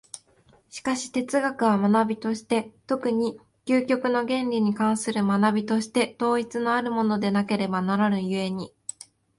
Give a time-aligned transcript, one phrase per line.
[0.67, 8.73] しかし哲学は学として、特に究極の原理に関する学として、統一のあるものでなければならぬ故に、